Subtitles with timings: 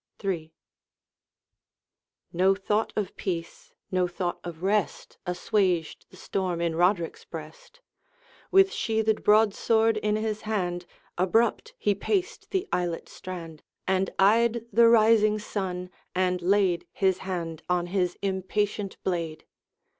[0.23, 0.51] III.
[2.33, 7.81] No thought of peace, no thought of rest, Assuaged the storm in Roderick's breast.
[8.49, 10.87] With sheathed broadsword in his hand,
[11.19, 17.61] Abrupt he paced the islet strand, And eyed the rising sun, and laid His hand
[17.69, 19.45] on his impatient blade.